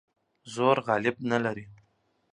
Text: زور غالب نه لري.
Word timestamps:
زور 0.53 0.77
غالب 0.87 1.15
نه 1.29 1.37
لري. 1.43 1.65